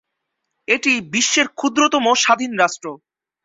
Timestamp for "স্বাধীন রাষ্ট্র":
2.23-2.87